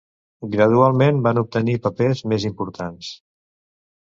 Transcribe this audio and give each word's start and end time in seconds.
Gradualment 0.53 1.19
va 1.27 1.33
obtenint 1.41 1.83
papers 1.85 2.25
més 2.33 2.49
importants. 2.51 3.13